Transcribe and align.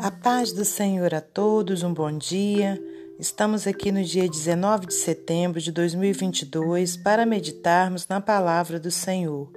A 0.00 0.12
paz 0.12 0.52
do 0.52 0.64
Senhor 0.64 1.12
a 1.12 1.20
todos, 1.20 1.82
um 1.82 1.92
bom 1.92 2.16
dia. 2.16 2.80
Estamos 3.18 3.66
aqui 3.66 3.90
no 3.90 4.04
dia 4.04 4.28
19 4.28 4.86
de 4.86 4.94
setembro 4.94 5.60
de 5.60 5.72
2022 5.72 6.96
para 6.96 7.26
meditarmos 7.26 8.06
na 8.06 8.20
palavra 8.20 8.78
do 8.78 8.92
Senhor. 8.92 9.50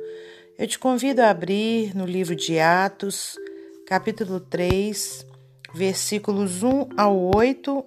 Eu 0.57 0.65
te 0.65 0.79
convido 0.79 1.21
a 1.21 1.29
abrir 1.29 1.95
no 1.95 2.05
livro 2.05 2.35
de 2.35 2.59
Atos, 2.59 3.35
capítulo 3.85 4.39
3, 4.39 5.23
versículos 5.75 6.63
1 6.63 6.89
ao 6.97 7.31
8 7.35 7.85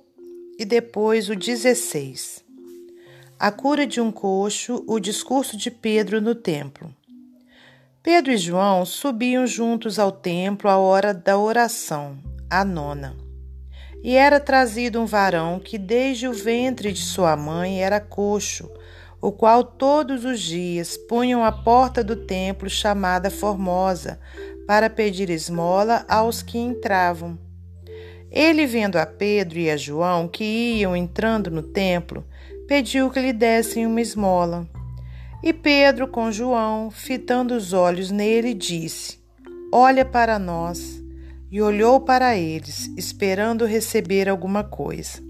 e 0.56 0.64
depois 0.64 1.28
o 1.28 1.34
16. 1.34 2.44
A 3.36 3.50
cura 3.50 3.84
de 3.84 4.00
um 4.00 4.12
coxo, 4.12 4.84
o 4.86 5.00
discurso 5.00 5.56
de 5.56 5.72
Pedro 5.72 6.20
no 6.20 6.36
templo. 6.36 6.94
Pedro 8.00 8.30
e 8.30 8.36
João 8.36 8.86
subiam 8.86 9.44
juntos 9.44 9.98
ao 9.98 10.12
templo 10.12 10.70
à 10.70 10.78
hora 10.78 11.12
da 11.12 11.36
oração 11.36 12.16
a 12.60 12.64
nona. 12.64 13.16
E 14.02 14.14
era 14.14 14.38
trazido 14.38 15.00
um 15.00 15.06
varão 15.06 15.58
que 15.58 15.78
desde 15.78 16.28
o 16.28 16.32
ventre 16.32 16.92
de 16.92 17.00
sua 17.00 17.36
mãe 17.36 17.82
era 17.82 18.00
coxo, 18.00 18.70
o 19.20 19.32
qual 19.32 19.64
todos 19.64 20.24
os 20.24 20.40
dias 20.40 20.96
punham 20.96 21.42
à 21.42 21.50
porta 21.50 22.04
do 22.04 22.14
templo 22.14 22.68
chamada 22.68 23.30
Formosa, 23.30 24.20
para 24.66 24.88
pedir 24.88 25.30
esmola 25.30 26.04
aos 26.08 26.42
que 26.42 26.58
entravam. 26.58 27.38
Ele, 28.30 28.66
vendo 28.66 28.96
a 28.96 29.06
Pedro 29.06 29.58
e 29.58 29.70
a 29.70 29.76
João 29.76 30.28
que 30.28 30.44
iam 30.44 30.94
entrando 30.94 31.50
no 31.50 31.62
templo, 31.62 32.24
pediu 32.68 33.10
que 33.10 33.20
lhe 33.20 33.32
dessem 33.32 33.86
uma 33.86 34.00
esmola. 34.00 34.68
E 35.42 35.52
Pedro, 35.52 36.08
com 36.08 36.30
João, 36.30 36.90
fitando 36.90 37.54
os 37.54 37.72
olhos 37.72 38.10
nele, 38.10 38.54
disse: 38.54 39.18
Olha 39.72 40.04
para 40.04 40.38
nós 40.38 41.03
e 41.54 41.62
olhou 41.62 42.00
para 42.00 42.36
eles, 42.36 42.90
esperando 42.96 43.64
receber 43.64 44.28
alguma 44.28 44.64
coisa. 44.64 45.22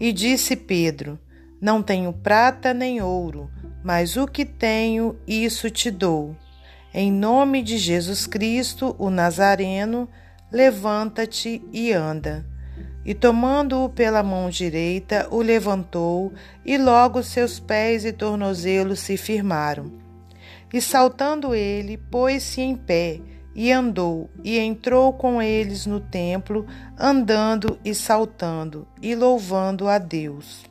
E 0.00 0.10
disse 0.10 0.56
Pedro: 0.56 1.18
Não 1.60 1.82
tenho 1.82 2.10
prata 2.10 2.72
nem 2.72 3.02
ouro, 3.02 3.50
mas 3.84 4.16
o 4.16 4.26
que 4.26 4.46
tenho, 4.46 5.14
isso 5.28 5.68
te 5.68 5.90
dou. 5.90 6.34
Em 6.94 7.12
nome 7.12 7.62
de 7.62 7.76
Jesus 7.76 8.26
Cristo, 8.26 8.96
o 8.98 9.10
Nazareno, 9.10 10.08
levanta-te 10.50 11.62
e 11.70 11.92
anda. 11.92 12.42
E 13.04 13.12
tomando-o 13.12 13.90
pela 13.90 14.22
mão 14.22 14.48
direita, 14.48 15.28
o 15.30 15.42
levantou, 15.42 16.32
e 16.64 16.78
logo 16.78 17.22
seus 17.22 17.60
pés 17.60 18.06
e 18.06 18.12
tornozelos 18.12 19.00
se 19.00 19.18
firmaram. 19.18 19.92
E 20.72 20.80
saltando 20.80 21.54
ele, 21.54 21.98
pôs-se 21.98 22.62
em 22.62 22.74
pé, 22.74 23.20
e 23.56 23.72
andou, 23.72 24.28
e 24.44 24.58
entrou 24.58 25.14
com 25.14 25.40
eles 25.40 25.86
no 25.86 25.98
templo, 25.98 26.66
andando 26.98 27.78
e 27.82 27.94
saltando, 27.94 28.86
e 29.00 29.14
louvando 29.14 29.88
a 29.88 29.96
Deus. 29.96 30.62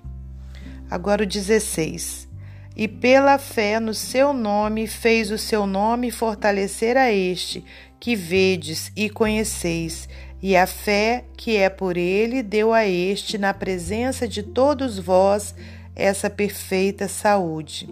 Agora 0.87 1.23
o 1.23 1.25
16. 1.25 2.29
E 2.77 2.87
pela 2.87 3.39
fé 3.39 3.79
no 3.79 3.93
seu 3.93 4.33
nome 4.33 4.85
fez 4.85 5.31
o 5.31 5.37
seu 5.37 5.65
nome 5.65 6.11
fortalecer 6.11 6.95
a 6.95 7.11
este, 7.11 7.65
que 7.99 8.15
vedes 8.15 8.91
e 8.95 9.09
conheceis, 9.09 10.07
e 10.39 10.55
a 10.55 10.67
fé 10.67 11.25
que 11.35 11.57
é 11.57 11.69
por 11.71 11.97
ele 11.97 12.43
deu 12.43 12.71
a 12.71 12.85
este, 12.85 13.35
na 13.35 13.51
presença 13.51 14.27
de 14.27 14.43
todos 14.43 14.99
vós, 14.99 15.55
essa 15.95 16.29
perfeita 16.29 17.07
saúde. 17.07 17.89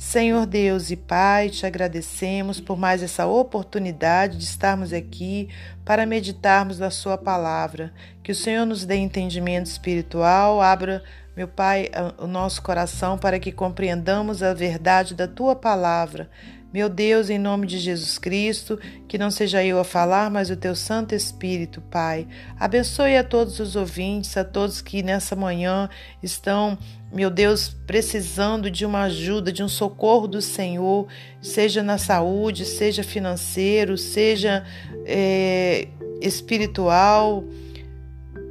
Senhor 0.00 0.46
Deus 0.46 0.90
e 0.90 0.96
Pai, 0.96 1.50
te 1.50 1.66
agradecemos 1.66 2.58
por 2.58 2.78
mais 2.78 3.02
essa 3.02 3.26
oportunidade 3.26 4.38
de 4.38 4.44
estarmos 4.44 4.94
aqui 4.94 5.50
para 5.84 6.06
meditarmos 6.06 6.78
na 6.78 6.90
Sua 6.90 7.18
palavra. 7.18 7.92
Que 8.22 8.32
o 8.32 8.34
Senhor 8.34 8.64
nos 8.64 8.86
dê 8.86 8.96
entendimento 8.96 9.66
espiritual, 9.66 10.58
abra, 10.62 11.04
meu 11.36 11.46
Pai, 11.46 11.90
o 12.16 12.26
nosso 12.26 12.62
coração 12.62 13.18
para 13.18 13.38
que 13.38 13.52
compreendamos 13.52 14.42
a 14.42 14.54
verdade 14.54 15.14
da 15.14 15.28
Tua 15.28 15.54
palavra. 15.54 16.30
Meu 16.72 16.88
Deus, 16.88 17.28
em 17.30 17.38
nome 17.38 17.66
de 17.66 17.80
Jesus 17.80 18.16
Cristo, 18.16 18.78
que 19.08 19.18
não 19.18 19.28
seja 19.28 19.64
eu 19.64 19.80
a 19.80 19.84
falar, 19.84 20.30
mas 20.30 20.50
o 20.50 20.56
teu 20.56 20.76
Santo 20.76 21.16
Espírito, 21.16 21.80
Pai. 21.80 22.28
Abençoe 22.60 23.16
a 23.16 23.24
todos 23.24 23.58
os 23.58 23.74
ouvintes, 23.74 24.36
a 24.36 24.44
todos 24.44 24.80
que 24.80 25.02
nessa 25.02 25.34
manhã 25.34 25.90
estão, 26.22 26.78
meu 27.12 27.28
Deus, 27.28 27.76
precisando 27.88 28.70
de 28.70 28.86
uma 28.86 29.02
ajuda, 29.02 29.50
de 29.50 29.64
um 29.64 29.68
socorro 29.68 30.28
do 30.28 30.40
Senhor, 30.40 31.08
seja 31.42 31.82
na 31.82 31.98
saúde, 31.98 32.64
seja 32.64 33.02
financeiro, 33.02 33.98
seja 33.98 34.64
é, 35.04 35.88
espiritual, 36.22 37.42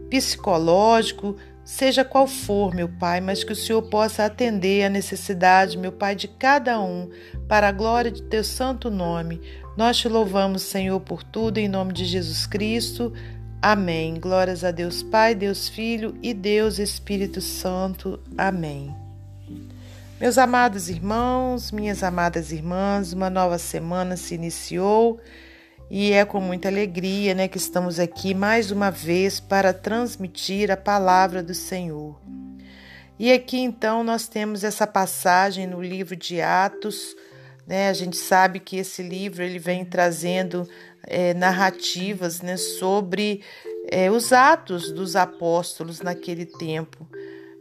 psicológico 0.09 1.37
seja 1.69 2.03
qual 2.03 2.25
for, 2.25 2.73
meu 2.73 2.89
Pai, 2.89 3.21
mas 3.21 3.43
que 3.43 3.53
o 3.53 3.55
Senhor 3.55 3.83
possa 3.83 4.25
atender 4.25 4.83
a 4.83 4.89
necessidade, 4.89 5.77
meu 5.77 5.91
Pai, 5.91 6.15
de 6.15 6.27
cada 6.27 6.81
um, 6.81 7.07
para 7.47 7.67
a 7.67 7.71
glória 7.71 8.09
de 8.09 8.23
teu 8.23 8.43
santo 8.43 8.89
nome. 8.89 9.39
Nós 9.77 9.95
te 9.97 10.09
louvamos, 10.09 10.63
Senhor, 10.63 10.99
por 10.99 11.21
tudo, 11.21 11.59
em 11.59 11.67
nome 11.67 11.93
de 11.93 12.05
Jesus 12.05 12.47
Cristo. 12.47 13.13
Amém. 13.61 14.19
Glórias 14.19 14.63
a 14.63 14.71
Deus 14.71 15.03
Pai, 15.03 15.35
Deus 15.35 15.69
Filho 15.69 16.17
e 16.23 16.33
Deus 16.33 16.79
Espírito 16.79 17.39
Santo. 17.39 18.19
Amém. 18.35 18.91
Meus 20.19 20.39
amados 20.39 20.89
irmãos, 20.89 21.71
minhas 21.71 22.01
amadas 22.01 22.51
irmãs, 22.51 23.13
uma 23.13 23.29
nova 23.29 23.59
semana 23.59 24.17
se 24.17 24.33
iniciou. 24.33 25.19
E 25.91 26.11
é 26.11 26.23
com 26.23 26.39
muita 26.39 26.67
alegria 26.67 27.33
né, 27.33 27.47
que 27.47 27.57
estamos 27.57 27.99
aqui 27.99 28.35
mais 28.35 28.69
uma 28.69 28.91
vez 28.91 29.39
para 29.39 29.73
transmitir 29.73 30.69
a 30.69 30.77
palavra 30.77 31.41
do 31.41 31.55
Senhor. 31.55 32.21
E 33.17 33.31
aqui 33.31 33.57
então 33.57 34.03
nós 34.03 34.27
temos 34.27 34.63
essa 34.63 34.85
passagem 34.85 35.65
no 35.65 35.81
livro 35.81 36.15
de 36.15 36.41
Atos. 36.41 37.15
Né? 37.65 37.89
A 37.89 37.93
gente 37.93 38.17
sabe 38.17 38.59
que 38.59 38.77
esse 38.77 39.01
livro 39.01 39.41
ele 39.41 39.57
vem 39.57 39.83
trazendo 39.83 40.69
é, 41.07 41.33
narrativas 41.33 42.39
né, 42.39 42.55
sobre 42.55 43.41
é, 43.91 44.11
os 44.11 44.31
atos 44.31 44.91
dos 44.91 45.15
apóstolos 45.15 46.01
naquele 46.01 46.45
tempo. 46.45 47.09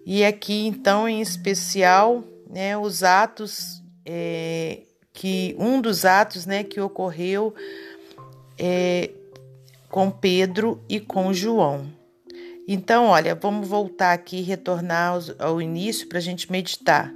E 0.05 0.23
aqui 0.23 0.67
então 0.67 1.09
em 1.09 1.23
especial 1.23 2.23
né, 2.47 2.77
os 2.77 3.03
atos 3.03 3.83
é, 4.05 4.83
que 5.15 5.57
um 5.59 5.81
dos 5.81 6.05
atos 6.05 6.45
né, 6.45 6.63
que 6.63 6.79
ocorreu 6.79 7.55
é, 8.59 9.11
com 9.89 10.11
Pedro 10.11 10.83
e 10.89 10.99
com 11.01 11.33
João. 11.33 11.87
Então, 12.67 13.07
olha, 13.07 13.35
vamos 13.35 13.67
voltar 13.67 14.13
aqui, 14.13 14.43
retornar 14.43 15.19
ao 15.39 15.63
início 15.63 16.09
para 16.09 16.19
a 16.19 16.21
gente 16.21 16.51
meditar. 16.53 17.13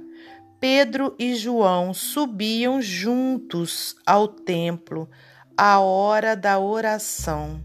Pedro 0.59 1.13
e 1.19 1.35
João 1.35 1.93
subiam 1.93 2.81
juntos 2.81 3.95
ao 4.05 4.27
templo 4.27 5.09
à 5.57 5.79
hora 5.79 6.35
da 6.35 6.57
oração, 6.57 7.61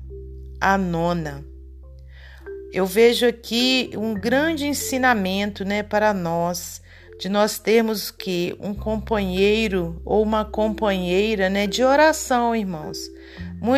a 0.60 0.76
nona. 0.76 1.44
Eu 2.72 2.84
vejo 2.84 3.26
aqui 3.26 3.90
um 3.96 4.12
grande 4.12 4.66
ensinamento 4.66 5.64
né, 5.64 5.82
para 5.82 6.12
nós 6.12 6.82
de 7.18 7.28
nós 7.28 7.58
termos 7.58 8.12
que 8.12 8.56
um 8.60 8.72
companheiro 8.72 10.00
ou 10.04 10.22
uma 10.22 10.44
companheira, 10.44 11.50
né, 11.50 11.66
de 11.66 11.82
oração, 11.82 12.54
irmãos. 12.54 12.98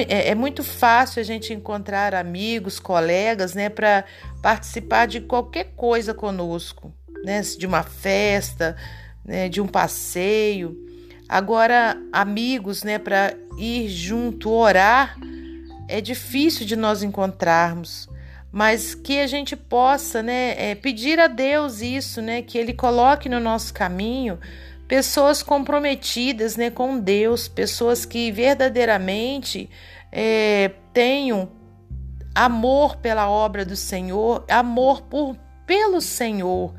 É, 0.08 0.28
é 0.28 0.34
muito 0.34 0.62
fácil 0.62 1.20
a 1.20 1.24
gente 1.24 1.52
encontrar 1.52 2.14
amigos, 2.14 2.78
colegas, 2.78 3.54
né, 3.54 3.68
para 3.68 4.04
participar 4.42 5.06
de 5.06 5.20
qualquer 5.20 5.72
coisa 5.76 6.12
conosco, 6.12 6.92
né, 7.24 7.40
de 7.40 7.66
uma 7.66 7.82
festa, 7.82 8.76
né, 9.24 9.48
de 9.48 9.60
um 9.60 9.66
passeio. 9.66 10.76
Agora, 11.28 11.96
amigos, 12.12 12.82
né, 12.82 12.98
para 12.98 13.34
ir 13.58 13.88
junto 13.88 14.50
orar, 14.50 15.16
é 15.88 16.00
difícil 16.00 16.66
de 16.66 16.76
nós 16.76 17.02
encontrarmos 17.02 18.08
mas 18.52 18.94
que 18.94 19.20
a 19.20 19.26
gente 19.26 19.54
possa 19.54 20.22
né, 20.22 20.70
é, 20.70 20.74
pedir 20.74 21.20
a 21.20 21.28
Deus 21.28 21.80
isso, 21.80 22.20
né, 22.20 22.42
que 22.42 22.58
Ele 22.58 22.72
coloque 22.72 23.28
no 23.28 23.38
nosso 23.38 23.72
caminho 23.72 24.38
pessoas 24.90 25.40
comprometidas 25.40 26.56
né, 26.56 26.68
com 26.68 26.98
Deus, 26.98 27.46
pessoas 27.46 28.04
que 28.04 28.32
verdadeiramente 28.32 29.70
é, 30.10 30.72
tenham 30.92 31.48
amor 32.34 32.96
pela 32.96 33.30
obra 33.30 33.64
do 33.64 33.76
Senhor, 33.76 34.44
amor 34.50 35.02
por, 35.02 35.36
pelo 35.64 36.00
Senhor, 36.00 36.74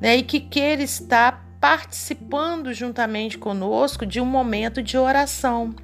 né, 0.00 0.18
e 0.18 0.22
que 0.22 0.38
queira 0.38 0.80
estar 0.80 1.44
participando 1.60 2.72
juntamente 2.72 3.36
conosco 3.36 4.06
de 4.06 4.20
um 4.20 4.26
momento 4.26 4.80
de 4.80 4.96
oração. 4.96 5.74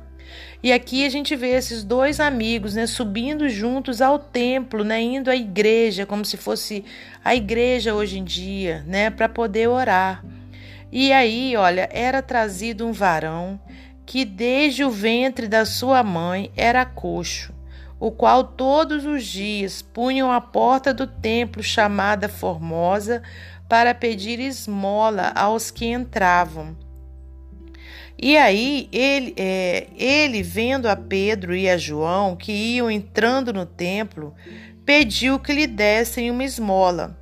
E 0.62 0.72
aqui 0.72 1.04
a 1.04 1.08
gente 1.08 1.34
vê 1.34 1.48
esses 1.48 1.82
dois 1.82 2.20
amigos, 2.20 2.76
né, 2.76 2.86
subindo 2.86 3.48
juntos 3.48 4.00
ao 4.00 4.20
templo, 4.20 4.84
né, 4.84 5.02
indo 5.02 5.28
à 5.28 5.34
igreja, 5.34 6.06
como 6.06 6.24
se 6.24 6.36
fosse 6.36 6.84
a 7.24 7.34
igreja 7.34 7.92
hoje 7.92 8.20
em 8.20 8.24
dia, 8.24 8.84
né, 8.86 9.10
para 9.10 9.28
poder 9.28 9.66
orar. 9.66 10.24
E 10.92 11.10
aí, 11.10 11.56
olha, 11.56 11.88
era 11.90 12.20
trazido 12.20 12.86
um 12.86 12.92
varão 12.92 13.58
que 14.04 14.26
desde 14.26 14.84
o 14.84 14.90
ventre 14.90 15.48
da 15.48 15.64
sua 15.64 16.02
mãe 16.02 16.52
era 16.54 16.84
coxo, 16.84 17.54
o 17.98 18.10
qual 18.10 18.44
todos 18.44 19.06
os 19.06 19.24
dias 19.24 19.80
punham 19.80 20.30
à 20.30 20.38
porta 20.38 20.92
do 20.92 21.06
templo 21.06 21.62
chamada 21.62 22.28
Formosa 22.28 23.22
para 23.70 23.94
pedir 23.94 24.38
esmola 24.38 25.32
aos 25.34 25.70
que 25.70 25.86
entravam. 25.86 26.76
E 28.20 28.36
aí 28.36 28.86
ele, 28.92 29.32
é, 29.38 29.86
ele 29.96 30.42
vendo 30.42 30.90
a 30.90 30.94
Pedro 30.94 31.56
e 31.56 31.70
a 31.70 31.78
João 31.78 32.36
que 32.36 32.52
iam 32.52 32.90
entrando 32.90 33.50
no 33.50 33.64
templo, 33.64 34.34
pediu 34.84 35.38
que 35.38 35.54
lhe 35.54 35.66
dessem 35.66 36.30
uma 36.30 36.44
esmola. 36.44 37.21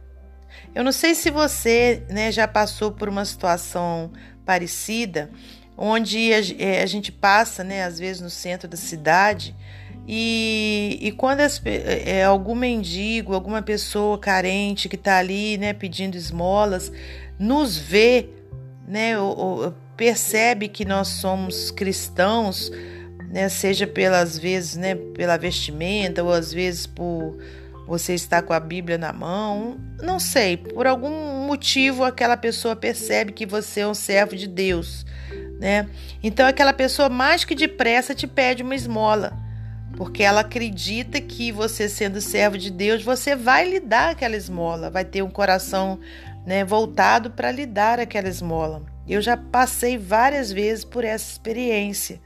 Eu 0.75 0.85
não 0.85 0.93
sei 0.93 1.15
se 1.15 1.31
você 1.31 2.03
né, 2.09 2.31
já 2.31 2.47
passou 2.47 2.93
por 2.93 3.09
uma 3.09 3.25
situação 3.25 4.13
parecida, 4.45 5.31
onde 5.77 6.33
a, 6.33 6.41
é, 6.59 6.83
a 6.83 6.87
gente 6.87 7.11
passa, 7.11 7.65
né, 7.65 7.85
às 7.85 7.99
vezes 7.99 8.21
no 8.21 8.31
centro 8.31 8.69
da 8.69 8.77
cidade, 8.77 9.55
e, 10.07 10.99
e 11.01 11.13
quando 11.13 11.41
as, 11.41 11.61
é, 11.65 12.25
algum 12.25 12.55
mendigo, 12.55 13.35
alguma 13.35 13.63
pessoa 13.63 14.19
carente 14.19 14.89
que 14.89 14.97
está 14.97 15.19
ali, 15.19 15.57
né, 15.57 15.73
pedindo 15.73 16.17
esmolas, 16.17 16.93
nos 17.39 17.77
vê, 17.77 18.29
né, 18.87 19.19
ou, 19.19 19.39
ou, 19.39 19.75
percebe 19.97 20.69
que 20.69 20.85
nós 20.85 21.09
somos 21.09 21.71
cristãos, 21.71 22.71
né, 23.31 23.49
seja 23.49 23.87
pelas 23.87 24.39
vezes, 24.39 24.77
né, 24.77 24.95
pela 24.95 25.37
vestimenta 25.37 26.23
ou 26.23 26.33
às 26.33 26.53
vezes 26.53 26.87
por 26.87 27.39
você 27.91 28.15
estar 28.15 28.43
com 28.43 28.53
a 28.53 28.61
Bíblia 28.61 28.97
na 28.97 29.13
mão, 29.13 29.81
não 30.01 30.21
sei, 30.21 30.57
por 30.57 30.87
algum 30.87 31.45
motivo 31.45 32.05
aquela 32.05 32.37
pessoa 32.37 32.77
percebe 32.77 33.33
que 33.33 33.45
você 33.45 33.81
é 33.81 33.87
um 33.89 33.95
servo 33.95 34.37
de 34.37 34.47
Deus, 34.47 35.05
né? 35.59 35.89
Então 36.23 36.47
aquela 36.47 36.73
pessoa 36.73 37.09
mais 37.09 37.45
que 37.45 37.53
depressa 37.53 38.15
te 38.15 38.29
pede 38.29 38.63
uma 38.63 38.77
esmola 38.77 39.37
porque 39.97 40.23
ela 40.23 40.43
acredita 40.43 41.21
que 41.21 41.51
você 41.51 41.89
sendo 41.89 42.21
servo 42.21 42.57
de 42.57 42.71
Deus, 42.71 43.03
você 43.03 43.35
vai 43.35 43.69
lhe 43.69 43.81
dar 43.81 44.11
aquela 44.11 44.37
esmola, 44.37 44.89
vai 44.89 45.05
ter 45.05 45.21
um 45.21 45.29
coração 45.29 45.99
né, 46.47 46.65
voltado 46.65 47.33
para 47.33 47.51
lhe 47.51 47.67
dar 47.67 47.99
aquela 47.99 48.29
esmola. 48.29 48.83
Eu 49.09 49.21
já 49.21 49.37
passei 49.37 49.99
várias 49.99 50.53
vezes 50.53 50.85
por 50.85 51.05
essa 51.05 51.33
experiência. 51.33 52.21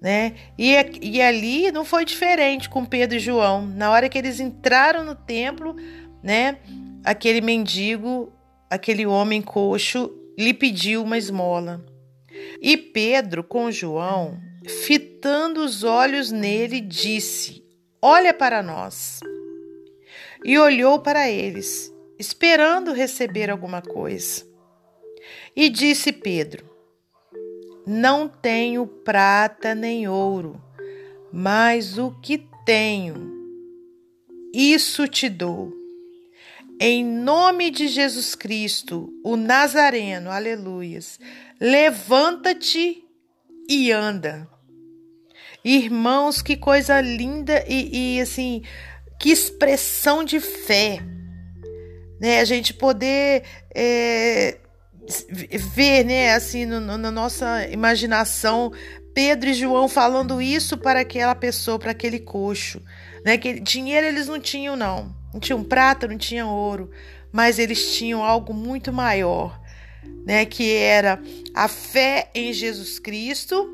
Né? 0.00 0.34
E, 0.58 0.74
e 1.00 1.22
ali 1.22 1.72
não 1.72 1.84
foi 1.84 2.04
diferente 2.04 2.68
com 2.68 2.84
Pedro 2.84 3.16
e 3.16 3.20
João. 3.20 3.66
Na 3.66 3.90
hora 3.90 4.08
que 4.08 4.18
eles 4.18 4.40
entraram 4.40 5.04
no 5.04 5.14
templo, 5.14 5.74
né, 6.22 6.58
aquele 7.04 7.40
mendigo, 7.40 8.32
aquele 8.70 9.06
homem 9.06 9.40
coxo, 9.40 10.10
lhe 10.38 10.52
pediu 10.52 11.02
uma 11.02 11.16
esmola. 11.16 11.84
E 12.60 12.76
Pedro 12.76 13.42
com 13.42 13.70
João 13.70 14.38
fitando 14.66 15.64
os 15.64 15.84
olhos 15.84 16.30
nele, 16.30 16.80
disse: 16.80 17.64
Olha 18.02 18.34
para 18.34 18.62
nós. 18.62 19.20
E 20.44 20.58
olhou 20.58 21.00
para 21.00 21.28
eles, 21.30 21.92
esperando 22.18 22.92
receber 22.92 23.50
alguma 23.50 23.80
coisa. 23.80 24.44
E 25.54 25.68
disse 25.68 26.12
Pedro: 26.12 26.68
Não 27.86 28.26
tenho 28.28 28.84
prata 28.84 29.72
nem 29.72 30.08
ouro, 30.08 30.60
mas 31.32 31.98
o 31.98 32.10
que 32.20 32.44
tenho, 32.64 33.32
isso 34.52 35.06
te 35.06 35.28
dou. 35.28 35.72
Em 36.80 37.04
nome 37.04 37.70
de 37.70 37.86
Jesus 37.86 38.34
Cristo, 38.34 39.08
o 39.24 39.36
Nazareno, 39.36 40.32
aleluias, 40.32 41.20
levanta-te 41.60 43.04
e 43.68 43.92
anda. 43.92 44.48
Irmãos, 45.64 46.42
que 46.42 46.56
coisa 46.56 47.00
linda 47.00 47.64
e, 47.68 48.16
e 48.16 48.20
assim, 48.20 48.62
que 49.20 49.30
expressão 49.30 50.24
de 50.24 50.40
fé. 50.40 50.98
Né? 52.20 52.40
A 52.40 52.44
gente 52.44 52.74
poder 52.74 53.44
é, 53.74 54.58
ver, 55.74 56.04
né, 56.04 56.32
assim, 56.34 56.66
no, 56.66 56.80
no, 56.80 56.96
na 56.98 57.10
nossa 57.10 57.66
imaginação, 57.68 58.72
Pedro 59.14 59.48
e 59.48 59.54
João 59.54 59.88
falando 59.88 60.42
isso 60.42 60.76
para 60.76 61.00
aquela 61.00 61.34
pessoa, 61.34 61.78
para 61.78 61.92
aquele 61.92 62.18
coxo. 62.18 62.82
Né? 63.24 63.38
Que 63.38 63.58
dinheiro 63.60 64.06
eles 64.06 64.26
não 64.28 64.38
tinham, 64.38 64.76
não. 64.76 65.14
Não 65.32 65.40
tinham 65.40 65.64
prata, 65.64 66.06
não 66.06 66.16
tinham 66.16 66.48
ouro, 66.48 66.90
mas 67.32 67.58
eles 67.58 67.96
tinham 67.96 68.24
algo 68.24 68.54
muito 68.54 68.92
maior, 68.92 69.60
né? 70.24 70.46
Que 70.46 70.72
era 70.74 71.20
a 71.54 71.68
fé 71.68 72.30
em 72.34 72.52
Jesus 72.52 72.98
Cristo 72.98 73.68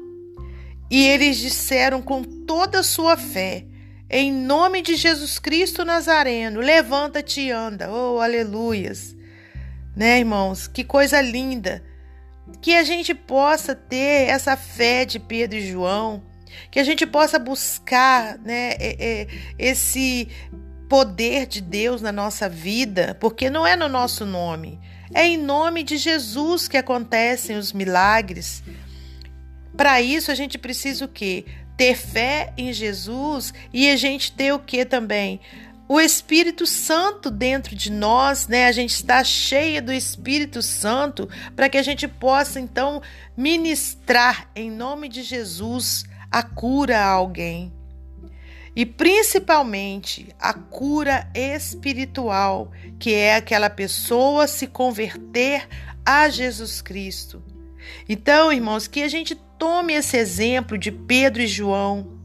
e 0.90 1.06
eles 1.06 1.38
disseram 1.38 2.02
com 2.02 2.22
toda 2.22 2.80
a 2.80 2.82
sua 2.82 3.16
fé: 3.16 3.64
Em 4.10 4.32
nome 4.32 4.82
de 4.82 4.96
Jesus 4.96 5.38
Cristo 5.38 5.84
Nazareno, 5.84 6.60
levanta-te 6.60 7.42
e 7.42 7.50
anda. 7.50 7.92
Oh, 7.92 8.18
aleluias. 8.20 9.14
Né, 9.94 10.18
irmãos? 10.18 10.66
Que 10.66 10.84
coisa 10.84 11.20
linda. 11.20 11.82
Que 12.60 12.74
a 12.74 12.82
gente 12.82 13.14
possa 13.14 13.74
ter 13.74 14.28
essa 14.28 14.56
fé 14.56 15.04
de 15.04 15.18
Pedro 15.18 15.58
e 15.58 15.70
João, 15.70 16.22
que 16.70 16.78
a 16.78 16.84
gente 16.84 17.06
possa 17.06 17.38
buscar 17.38 18.38
né, 18.38 18.72
esse 19.58 20.28
poder 20.88 21.46
de 21.46 21.60
Deus 21.60 22.02
na 22.02 22.12
nossa 22.12 22.48
vida, 22.48 23.16
porque 23.18 23.48
não 23.48 23.66
é 23.66 23.74
no 23.74 23.88
nosso 23.88 24.26
nome, 24.26 24.78
é 25.14 25.26
em 25.26 25.38
nome 25.38 25.82
de 25.82 25.96
Jesus 25.96 26.68
que 26.68 26.76
acontecem 26.76 27.56
os 27.56 27.72
milagres. 27.72 28.62
Para 29.76 30.02
isso 30.02 30.30
a 30.30 30.34
gente 30.34 30.58
precisa 30.58 31.04
o 31.04 31.08
quê? 31.08 31.46
Ter 31.76 31.96
fé 31.96 32.52
em 32.58 32.72
Jesus 32.72 33.54
e 33.72 33.90
a 33.90 33.96
gente 33.96 34.32
ter 34.32 34.52
o 34.52 34.58
que 34.58 34.84
também? 34.84 35.40
O 35.92 36.00
Espírito 36.00 36.64
Santo 36.64 37.30
dentro 37.30 37.76
de 37.76 37.92
nós, 37.92 38.48
né? 38.48 38.64
A 38.64 38.72
gente 38.72 38.94
está 38.94 39.22
cheia 39.22 39.82
do 39.82 39.92
Espírito 39.92 40.62
Santo 40.62 41.28
para 41.54 41.68
que 41.68 41.76
a 41.76 41.82
gente 41.82 42.08
possa 42.08 42.58
então 42.58 43.02
ministrar 43.36 44.50
em 44.56 44.70
nome 44.70 45.06
de 45.06 45.22
Jesus 45.22 46.04
a 46.30 46.42
cura 46.42 46.98
a 46.98 47.10
alguém. 47.10 47.70
E 48.74 48.86
principalmente 48.86 50.34
a 50.40 50.54
cura 50.54 51.30
espiritual, 51.34 52.72
que 52.98 53.12
é 53.12 53.36
aquela 53.36 53.68
pessoa 53.68 54.48
se 54.48 54.66
converter 54.66 55.68
a 56.06 56.26
Jesus 56.30 56.80
Cristo. 56.80 57.42
Então, 58.08 58.50
irmãos, 58.50 58.86
que 58.88 59.02
a 59.02 59.08
gente 59.08 59.38
Tome 59.62 59.92
esse 59.92 60.16
exemplo 60.16 60.76
de 60.76 60.90
Pedro 60.90 61.40
e 61.40 61.46
João. 61.46 62.20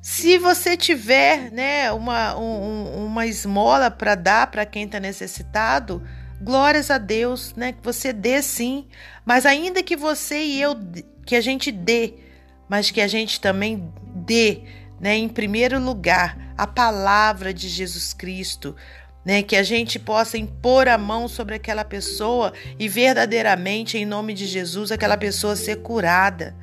Se 0.00 0.38
você 0.38 0.76
tiver 0.76 1.50
né, 1.50 1.90
uma, 1.92 2.36
um, 2.36 3.06
uma 3.06 3.26
esmola 3.26 3.90
para 3.90 4.14
dar 4.14 4.46
para 4.48 4.64
quem 4.64 4.84
está 4.84 5.00
necessitado, 5.00 6.02
glórias 6.40 6.90
a 6.90 6.98
Deus, 6.98 7.54
né? 7.56 7.72
Que 7.72 7.82
você 7.82 8.12
dê 8.12 8.40
sim. 8.40 8.86
Mas 9.24 9.44
ainda 9.44 9.82
que 9.82 9.96
você 9.96 10.42
e 10.42 10.60
eu, 10.60 10.76
que 11.26 11.34
a 11.34 11.40
gente 11.40 11.70
dê, 11.72 12.14
mas 12.68 12.90
que 12.90 13.00
a 13.00 13.08
gente 13.08 13.40
também 13.40 13.92
dê, 14.14 14.62
né? 15.00 15.16
Em 15.16 15.28
primeiro 15.28 15.80
lugar, 15.80 16.54
a 16.56 16.66
palavra 16.66 17.52
de 17.52 17.68
Jesus 17.68 18.12
Cristo, 18.12 18.76
né? 19.24 19.42
Que 19.42 19.56
a 19.56 19.62
gente 19.62 19.98
possa 19.98 20.38
impor 20.38 20.88
a 20.88 20.96
mão 20.96 21.26
sobre 21.26 21.56
aquela 21.56 21.84
pessoa 21.84 22.52
e 22.78 22.88
verdadeiramente, 22.88 23.98
em 23.98 24.06
nome 24.06 24.32
de 24.32 24.46
Jesus, 24.46 24.92
aquela 24.92 25.16
pessoa 25.16 25.56
ser 25.56 25.82
curada, 25.82 26.54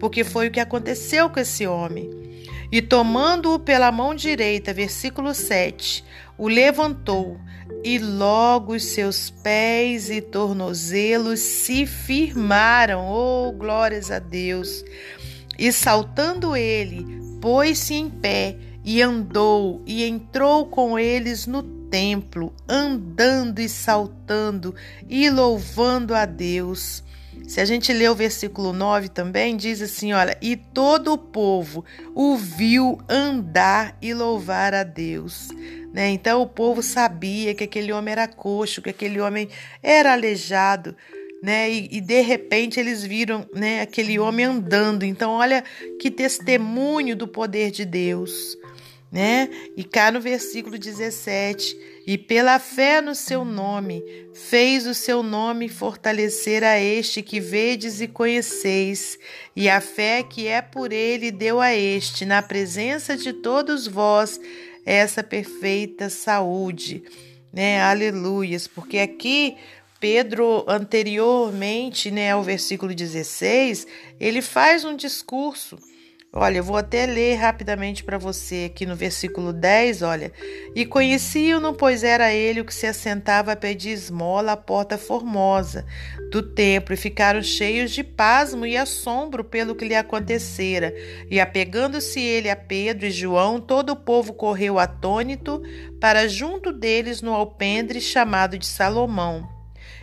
porque 0.00 0.24
foi 0.24 0.48
o 0.48 0.50
que 0.50 0.60
aconteceu 0.60 1.30
com 1.30 1.38
esse 1.38 1.66
homem. 1.66 2.29
E 2.72 2.80
tomando-o 2.80 3.58
pela 3.58 3.90
mão 3.90 4.14
direita, 4.14 4.72
versículo 4.72 5.34
7, 5.34 6.04
o 6.38 6.46
levantou, 6.46 7.38
e 7.82 7.98
logo 7.98 8.74
os 8.74 8.84
seus 8.84 9.30
pés 9.30 10.08
e 10.10 10.20
tornozelos 10.20 11.40
se 11.40 11.84
firmaram. 11.86 13.08
Oh, 13.08 13.52
glórias 13.52 14.10
a 14.10 14.18
Deus! 14.18 14.84
E 15.58 15.72
saltando 15.72 16.56
ele, 16.56 17.04
pôs-se 17.40 17.94
em 17.94 18.08
pé 18.08 18.56
e 18.84 19.02
andou 19.02 19.82
e 19.84 20.04
entrou 20.04 20.66
com 20.66 20.98
eles 20.98 21.46
no 21.46 21.62
templo, 21.62 22.54
andando 22.68 23.58
e 23.58 23.68
saltando 23.68 24.74
e 25.08 25.28
louvando 25.28 26.14
a 26.14 26.24
Deus. 26.24 27.02
Se 27.50 27.60
a 27.60 27.64
gente 27.64 27.92
ler 27.92 28.08
o 28.08 28.14
versículo 28.14 28.72
9 28.72 29.08
também, 29.08 29.56
diz 29.56 29.82
assim: 29.82 30.12
olha, 30.12 30.38
e 30.40 30.54
todo 30.54 31.12
o 31.12 31.18
povo 31.18 31.84
o 32.14 32.36
viu 32.36 32.96
andar 33.08 33.98
e 34.00 34.14
louvar 34.14 34.72
a 34.72 34.84
Deus. 34.84 35.48
Né? 35.92 36.10
Então 36.10 36.40
o 36.42 36.46
povo 36.46 36.80
sabia 36.80 37.52
que 37.52 37.64
aquele 37.64 37.92
homem 37.92 38.12
era 38.12 38.28
coxo, 38.28 38.80
que 38.80 38.90
aquele 38.90 39.20
homem 39.20 39.48
era 39.82 40.12
aleijado. 40.12 40.94
Né? 41.42 41.68
E, 41.72 41.88
e, 41.90 42.00
de 42.00 42.20
repente 42.20 42.78
eles 42.78 43.02
viram 43.02 43.44
né, 43.52 43.80
aquele 43.80 44.16
homem 44.16 44.46
andando. 44.46 45.02
Então, 45.02 45.32
olha 45.32 45.64
que 45.98 46.08
testemunho 46.08 47.16
do 47.16 47.26
poder 47.26 47.72
de 47.72 47.84
Deus 47.84 48.56
né? 49.10 49.48
E 49.76 49.82
cá 49.82 50.12
no 50.12 50.20
versículo 50.20 50.78
17 50.78 51.76
e 52.06 52.16
pela 52.16 52.58
fé 52.58 53.00
no 53.00 53.14
seu 53.14 53.44
nome, 53.44 54.02
fez 54.32 54.86
o 54.86 54.94
seu 54.94 55.22
nome 55.22 55.68
fortalecer 55.68 56.62
a 56.62 56.78
este 56.78 57.22
que 57.22 57.40
vedes 57.40 58.00
e 58.00 58.08
conheceis, 58.08 59.18
e 59.54 59.68
a 59.68 59.80
fé 59.80 60.22
que 60.22 60.46
é 60.46 60.62
por 60.62 60.92
ele 60.92 61.30
deu 61.30 61.60
a 61.60 61.74
este, 61.74 62.24
na 62.24 62.40
presença 62.40 63.16
de 63.16 63.32
todos 63.32 63.86
vós, 63.86 64.40
essa 64.84 65.22
perfeita 65.22 66.08
saúde. 66.08 67.02
Né? 67.52 67.80
Aleluias, 67.80 68.66
porque 68.66 68.98
aqui 68.98 69.56
Pedro, 70.00 70.64
anteriormente, 70.66 72.10
né, 72.10 72.30
ao 72.32 72.42
versículo 72.42 72.94
16, 72.94 73.86
ele 74.18 74.40
faz 74.40 74.82
um 74.82 74.96
discurso 74.96 75.78
Olha, 76.32 76.58
eu 76.58 76.64
vou 76.64 76.76
até 76.76 77.06
ler 77.06 77.34
rapidamente 77.34 78.04
para 78.04 78.16
você 78.16 78.70
aqui 78.70 78.86
no 78.86 78.94
versículo 78.94 79.52
10, 79.52 80.02
olha. 80.02 80.32
E 80.76 80.86
conheciam-no, 80.86 81.74
pois 81.74 82.04
era 82.04 82.32
ele 82.32 82.60
o 82.60 82.64
que 82.64 82.72
se 82.72 82.86
assentava 82.86 83.50
a 83.50 83.56
pedir 83.56 83.90
esmola 83.90 84.52
à 84.52 84.56
porta 84.56 84.96
formosa 84.96 85.84
do 86.30 86.40
templo, 86.40 86.94
e 86.94 86.96
ficaram 86.96 87.42
cheios 87.42 87.90
de 87.90 88.04
pasmo 88.04 88.64
e 88.64 88.76
assombro 88.76 89.42
pelo 89.42 89.74
que 89.74 89.84
lhe 89.84 89.96
acontecera. 89.96 90.94
E 91.28 91.40
apegando-se 91.40 92.20
ele 92.20 92.48
a 92.48 92.54
Pedro 92.54 93.06
e 93.06 93.10
João, 93.10 93.60
todo 93.60 93.90
o 93.90 93.96
povo 93.96 94.32
correu 94.32 94.78
atônito 94.78 95.60
para 96.00 96.28
junto 96.28 96.72
deles 96.72 97.20
no 97.20 97.34
alpendre 97.34 98.00
chamado 98.00 98.56
de 98.56 98.66
Salomão. 98.66 99.59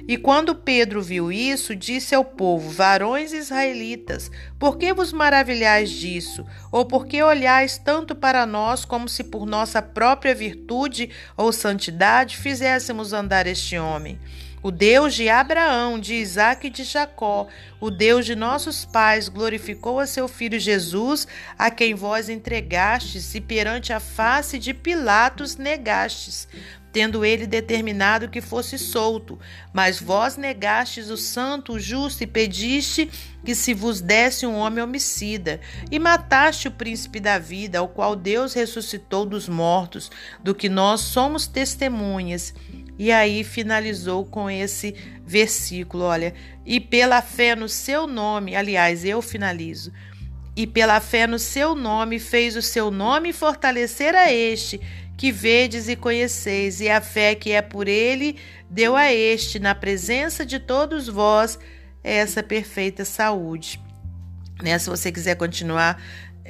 E 0.07 0.15
quando 0.15 0.55
Pedro 0.55 1.01
viu 1.01 1.31
isso, 1.31 1.75
disse 1.75 2.15
ao 2.15 2.23
povo: 2.23 2.69
Varões 2.69 3.33
israelitas, 3.33 4.31
por 4.57 4.77
que 4.77 4.93
vos 4.93 5.11
maravilhais 5.11 5.89
disso? 5.89 6.45
Ou 6.71 6.85
por 6.85 7.05
que 7.05 7.21
olhais 7.21 7.77
tanto 7.77 8.15
para 8.15 8.45
nós 8.45 8.85
como 8.85 9.09
se 9.09 9.23
por 9.23 9.45
nossa 9.45 9.81
própria 9.81 10.33
virtude 10.33 11.09
ou 11.35 11.51
santidade 11.51 12.37
fizéssemos 12.37 13.11
andar 13.11 13.47
este 13.47 13.77
homem? 13.77 14.17
O 14.61 14.71
Deus 14.71 15.13
de 15.13 15.29
Abraão, 15.29 15.99
de 15.99 16.15
Isaac 16.15 16.67
e 16.67 16.69
de 16.69 16.83
Jacó, 16.83 17.47
o 17.79 17.91
Deus 17.91 18.25
de 18.25 18.35
nossos 18.35 18.85
pais, 18.85 19.29
glorificou 19.29 19.99
a 19.99 20.07
seu 20.07 20.27
filho 20.27 20.59
Jesus, 20.59 21.27
a 21.57 21.69
quem 21.69 21.93
vós 21.93 22.27
entregastes 22.27 23.35
e 23.35 23.41
perante 23.41 23.93
a 23.93 23.99
face 23.99 24.57
de 24.57 24.73
Pilatos 24.73 25.57
negastes 25.57 26.47
tendo 26.97 27.23
ele 27.23 27.45
determinado 27.45 28.27
que 28.27 28.41
fosse 28.41 28.75
solto. 28.79 29.39
Mas 29.71 29.99
vós 29.99 30.35
negastes 30.35 31.11
o 31.11 31.15
santo, 31.15 31.73
o 31.73 31.79
justo, 31.79 32.23
e 32.23 32.27
pediste 32.27 33.07
que 33.45 33.53
se 33.53 33.71
vos 33.71 34.01
desse 34.01 34.47
um 34.47 34.55
homem 34.55 34.83
homicida, 34.83 35.61
e 35.91 35.99
mataste 35.99 36.67
o 36.67 36.71
príncipe 36.71 37.19
da 37.19 37.37
vida, 37.37 37.77
ao 37.77 37.87
qual 37.87 38.15
Deus 38.15 38.55
ressuscitou 38.55 39.27
dos 39.27 39.47
mortos, 39.47 40.09
do 40.43 40.55
que 40.55 40.67
nós 40.69 41.01
somos 41.01 41.45
testemunhas. 41.45 42.51
E 42.97 43.11
aí 43.11 43.43
finalizou 43.43 44.25
com 44.25 44.49
esse 44.49 44.95
versículo, 45.25 46.03
olha, 46.03 46.33
e 46.65 46.79
pela 46.79 47.21
fé 47.21 47.55
no 47.55 47.69
seu 47.69 48.07
nome, 48.07 48.55
aliás, 48.55 49.05
eu 49.05 49.21
finalizo. 49.21 49.91
E 50.55 50.65
pela 50.65 50.99
fé 50.99 51.27
no 51.27 51.37
seu 51.37 51.75
nome 51.75 52.17
fez 52.17 52.55
o 52.55 52.61
seu 52.61 52.89
nome 52.89 53.31
fortalecer 53.31 54.15
a 54.15 54.31
este 54.31 54.81
que 55.15 55.31
vedes 55.31 55.87
e 55.89 55.95
conheceis, 55.95 56.79
e 56.79 56.89
a 56.89 57.01
fé 57.01 57.33
que 57.33 57.51
é 57.51 57.61
por 57.61 57.87
ele 57.87 58.37
deu 58.69 58.95
a 58.95 59.11
este, 59.11 59.57
na 59.59 59.73
presença 59.73 60.45
de 60.45 60.59
todos 60.59 61.07
vós, 61.07 61.57
essa 62.03 62.43
perfeita 62.43 63.03
saúde. 63.03 63.81
Né? 64.61 64.77
Se 64.77 64.89
você 64.89 65.11
quiser 65.11 65.35
continuar 65.35 66.01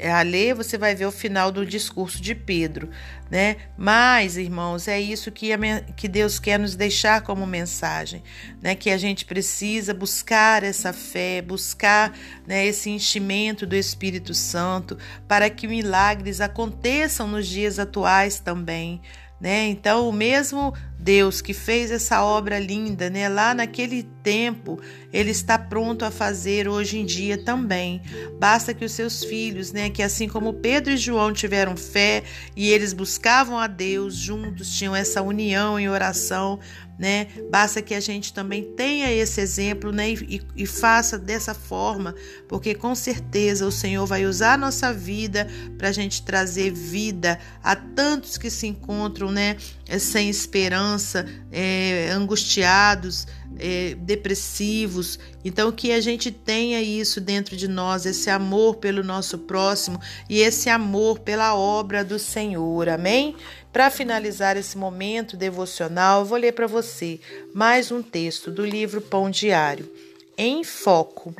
a 0.03 0.21
ler, 0.21 0.53
você 0.53 0.77
vai 0.77 0.93
ver 0.93 1.05
o 1.05 1.11
final 1.11 1.51
do 1.51 1.65
discurso 1.65 2.21
de 2.21 2.35
Pedro, 2.35 2.89
né? 3.29 3.57
Mas, 3.77 4.37
irmãos, 4.37 4.87
é 4.87 4.99
isso 4.99 5.31
que, 5.31 5.51
a, 5.51 5.57
que 5.95 6.07
Deus 6.07 6.39
quer 6.39 6.59
nos 6.59 6.75
deixar 6.75 7.21
como 7.21 7.45
mensagem, 7.47 8.23
né? 8.61 8.75
Que 8.75 8.89
a 8.89 8.97
gente 8.97 9.25
precisa 9.25 9.93
buscar 9.93 10.63
essa 10.63 10.93
fé, 10.93 11.41
buscar 11.41 12.13
né, 12.45 12.65
esse 12.65 12.89
enchimento 12.89 13.65
do 13.65 13.75
Espírito 13.75 14.33
Santo 14.33 14.97
para 15.27 15.49
que 15.49 15.67
milagres 15.67 16.41
aconteçam 16.41 17.27
nos 17.27 17.47
dias 17.47 17.79
atuais 17.79 18.39
também, 18.39 19.01
né? 19.39 19.67
Então, 19.67 20.09
o 20.09 20.13
mesmo 20.13 20.73
Deus 20.99 21.39
que 21.41 21.53
fez 21.53 21.89
essa 21.89 22.21
obra 22.23 22.59
linda, 22.59 23.09
né, 23.09 23.29
lá 23.29 23.53
naquele 23.53 24.03
tempo, 24.03 24.77
ele 25.13 25.31
está 25.31 25.57
pronto 25.57 26.03
a 26.03 26.11
fazer 26.11 26.67
hoje 26.67 26.99
em 26.99 27.05
dia 27.05 27.37
também. 27.37 28.01
Basta 28.39 28.73
que 28.73 28.83
os 28.83 28.91
seus 28.91 29.23
filhos, 29.23 29.71
né, 29.71 29.89
que 29.89 30.03
assim 30.03 30.27
como 30.27 30.55
Pedro 30.55 30.91
e 30.91 30.97
João 30.97 31.31
tiveram 31.31 31.77
fé 31.77 32.23
e 32.55 32.69
eles 32.69 32.91
buscavam 32.91 33.57
a 33.57 33.67
Deus 33.67 34.15
juntos, 34.15 34.75
tinham 34.75 34.95
essa 34.95 35.21
união 35.21 35.79
em 35.79 35.87
oração, 35.87 36.59
né? 36.97 37.27
Basta 37.51 37.81
que 37.81 37.93
a 37.93 37.99
gente 37.99 38.33
também 38.33 38.63
tenha 38.75 39.11
esse 39.11 39.39
exemplo, 39.39 39.91
né? 39.91 40.11
E, 40.11 40.41
e, 40.55 40.65
faça 40.65 41.17
dessa 41.17 41.53
forma, 41.53 42.15
porque 42.47 42.73
com 42.73 42.95
certeza 42.95 43.67
o 43.67 43.71
Senhor 43.71 44.05
vai 44.05 44.25
usar 44.25 44.53
a 44.53 44.57
nossa 44.57 44.91
vida 44.91 45.47
para 45.77 45.89
a 45.89 45.91
gente 45.91 46.23
trazer 46.23 46.71
vida 46.71 47.39
a 47.63 47.75
tantos 47.75 48.37
que 48.37 48.49
se 48.49 48.67
encontram, 48.67 49.31
né? 49.31 49.57
Sem 49.99 50.29
esperança, 50.29 51.25
é, 51.51 52.09
angustiados, 52.11 53.27
é, 53.59 53.95
depressivos. 53.99 55.19
Então, 55.45 55.71
que 55.71 55.91
a 55.91 56.01
gente 56.01 56.31
tenha 56.31 56.81
isso 56.81 57.21
dentro 57.21 57.55
de 57.55 57.67
nós, 57.67 58.05
esse 58.05 58.29
amor 58.29 58.77
pelo 58.77 59.03
nosso 59.03 59.37
próximo 59.37 59.99
e 60.29 60.39
esse 60.39 60.69
amor 60.69 61.19
pela 61.19 61.55
obra 61.55 62.03
do 62.03 62.19
Senhor. 62.19 62.89
Amém? 62.89 63.35
Para 63.77 63.91
finalizar 63.91 64.57
esse 64.57 64.75
momento 64.75 65.37
devocional, 65.37 66.21
eu 66.21 66.25
vou 66.25 66.39
ler 66.39 66.51
para 66.51 66.65
você 66.65 67.19
mais 67.53 67.91
um 67.91 68.01
texto 68.01 68.49
do 68.49 68.65
livro 68.65 68.99
Pão 68.99 69.29
Diário. 69.29 69.87
Em 70.35 70.63
Foco. 70.63 71.31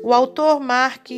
O 0.00 0.12
autor 0.12 0.60
Mark 0.60 1.08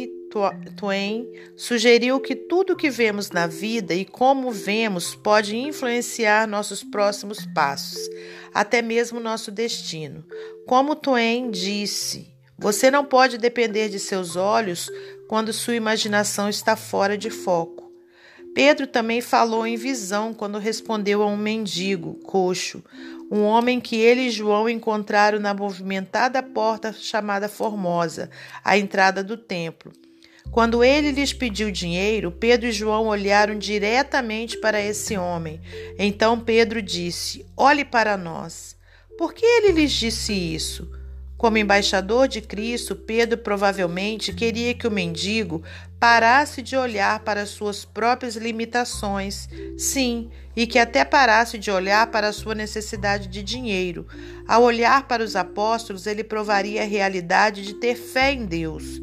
Twain 0.75 1.31
sugeriu 1.59 2.19
que 2.21 2.35
tudo 2.35 2.75
que 2.75 2.89
vemos 2.89 3.31
na 3.31 3.47
vida 3.47 3.93
e 3.93 4.07
como 4.07 4.51
vemos 4.51 5.15
pode 5.15 5.55
influenciar 5.55 6.49
nossos 6.49 6.83
próximos 6.83 7.45
passos, 7.45 8.09
até 8.55 8.81
mesmo 8.81 9.21
nosso 9.21 9.51
destino. 9.51 10.25
Como 10.67 10.97
Twain 10.97 11.51
disse, 11.51 12.35
você 12.57 12.91
não 12.91 13.05
pode 13.05 13.37
depender 13.37 13.91
de 13.91 13.99
seus 13.99 14.37
olhos 14.37 14.91
quando 15.29 15.53
sua 15.53 15.75
imaginação 15.75 16.49
está 16.49 16.75
fora 16.75 17.19
de 17.19 17.29
foco. 17.29 17.86
Pedro 18.57 18.87
também 18.87 19.21
falou 19.21 19.67
em 19.67 19.77
visão 19.77 20.33
quando 20.33 20.57
respondeu 20.57 21.23
a 21.23 21.27
um 21.27 21.37
mendigo 21.37 22.15
coxo, 22.25 22.83
um 23.31 23.43
homem 23.43 23.79
que 23.79 23.97
ele 23.97 24.23
e 24.23 24.31
João 24.31 24.67
encontraram 24.67 25.39
na 25.39 25.53
movimentada 25.53 26.43
porta 26.43 26.91
chamada 26.91 27.51
Formosa, 27.51 28.31
à 28.65 28.79
entrada 28.79 29.23
do 29.23 29.37
templo. 29.37 29.93
Quando 30.51 30.83
ele 30.83 31.11
lhes 31.11 31.35
pediu 31.35 31.71
dinheiro, 31.71 32.33
Pedro 32.33 32.69
e 32.69 32.73
João 32.73 33.09
olharam 33.09 33.59
diretamente 33.59 34.57
para 34.57 34.81
esse 34.81 35.19
homem. 35.19 35.61
Então 35.99 36.41
Pedro 36.41 36.81
disse: 36.81 37.45
Olhe 37.55 37.85
para 37.85 38.17
nós. 38.17 38.75
Por 39.19 39.35
que 39.35 39.45
ele 39.45 39.73
lhes 39.73 39.93
disse 39.93 40.33
isso? 40.33 40.91
Como 41.37 41.59
embaixador 41.59 42.29
de 42.29 42.41
Cristo, 42.41 42.97
Pedro 42.97 43.37
provavelmente 43.39 44.33
queria 44.33 44.73
que 44.73 44.89
o 44.89 44.91
mendigo 44.91 45.63
parasse 46.01 46.63
de 46.63 46.77
olhar 46.77 47.21
para 47.21 47.45
suas 47.45 47.85
próprias 47.85 48.37
limitações, 48.37 49.47
sim, 49.77 50.31
e 50.57 50.67
que 50.67 50.79
até 50.79 51.05
parasse 51.05 51.59
de 51.59 51.71
olhar 51.71 52.07
para 52.07 52.33
sua 52.33 52.55
necessidade 52.55 53.29
de 53.29 53.43
dinheiro. 53.43 54.07
Ao 54.49 54.63
olhar 54.63 55.07
para 55.07 55.23
os 55.23 55.37
apóstolos, 55.37 56.07
ele 56.07 56.25
provaria 56.25 56.83
a 56.83 56.87
realidade 56.87 57.63
de 57.63 57.75
ter 57.75 57.97
fé 57.97 58.33
em 58.33 58.47
Deus. 58.47 59.03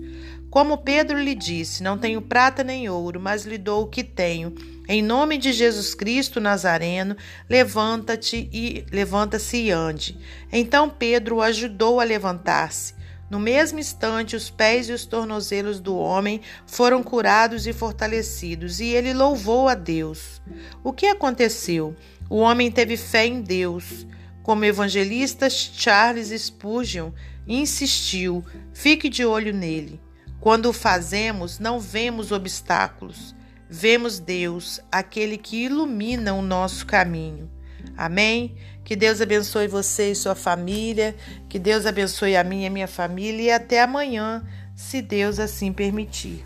Como 0.50 0.80
Pedro 0.80 1.20
lhe 1.20 1.36
disse: 1.36 1.84
Não 1.84 1.98
tenho 1.98 2.22
prata 2.22 2.64
nem 2.64 2.90
ouro, 2.90 3.20
mas 3.20 3.46
lhe 3.46 3.58
dou 3.60 3.84
o 3.84 3.88
que 3.88 4.04
tenho. 4.04 4.56
Em 4.88 5.02
nome 5.02 5.38
de 5.38 5.54
Jesus 5.54 5.96
Cristo 5.96 6.42
Nazareno, 6.42 7.16
levanta-te 7.50 8.50
e 8.52 8.86
levanta-se 8.92 9.58
e 9.58 9.72
ande. 9.72 10.18
Então 10.52 10.90
Pedro 10.90 11.38
o 11.38 11.42
ajudou 11.42 12.02
a 12.02 12.04
levantar-se. 12.04 12.94
No 13.30 13.40
mesmo 13.40 13.80
instante, 13.80 14.36
os 14.36 14.50
pés 14.50 14.90
e 14.90 14.92
os 14.92 15.06
tornozelos 15.06 15.80
do 15.80 15.96
homem 15.96 16.42
foram 16.68 17.02
curados 17.02 17.66
e 17.66 17.74
fortalecidos, 17.74 18.80
e 18.80 18.88
ele 18.88 19.14
louvou 19.14 19.68
a 19.70 19.74
Deus. 19.74 20.42
O 20.84 20.92
que 20.92 21.08
aconteceu? 21.08 21.96
O 22.30 22.38
homem 22.38 22.70
teve 22.70 22.98
fé 22.98 23.26
em 23.26 23.42
Deus. 23.42 24.06
Como 24.44 24.66
evangelista 24.66 25.50
Charles 25.50 26.30
Spurgeon 26.40 27.12
insistiu, 27.48 28.44
fique 28.74 29.08
de 29.08 29.26
olho 29.26 29.54
nele. 29.54 30.00
Quando 30.40 30.68
o 30.68 30.74
fazemos, 30.74 31.58
não 31.58 31.80
vemos 31.80 32.34
obstáculos, 32.34 33.34
vemos 33.74 34.20
Deus, 34.20 34.80
aquele 34.92 35.36
que 35.36 35.64
ilumina 35.64 36.36
o 36.36 36.44
nosso 36.44 36.86
caminho. 36.86 37.50
Amém? 37.98 38.56
Que 38.84 38.96
Deus 38.96 39.20
abençoe 39.20 39.68
você 39.68 40.12
e 40.12 40.16
sua 40.16 40.36
família, 40.36 41.16
que 41.50 41.58
Deus 41.58 41.88
abençoe 41.88 42.36
a 42.36 42.44
minha 42.44 42.66
e 42.66 42.68
a 42.68 42.70
minha 42.70 42.88
família 42.88 43.42
e 43.42 43.52
até 43.52 43.82
amanhã, 43.82 44.46
se 44.76 45.02
Deus 45.02 45.40
assim 45.40 45.74
permitir. 45.74 46.46